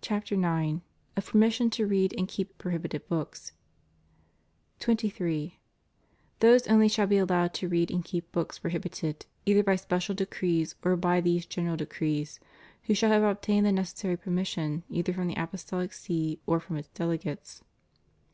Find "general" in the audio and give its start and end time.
11.44-11.76